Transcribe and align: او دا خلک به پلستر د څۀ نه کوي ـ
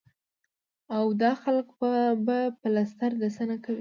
او 0.97 1.05
دا 1.21 1.31
خلک 1.43 1.67
به 2.25 2.37
پلستر 2.61 3.11
د 3.21 3.23
څۀ 3.35 3.43
نه 3.49 3.57
کوي 3.63 3.69
ـ 3.69 3.69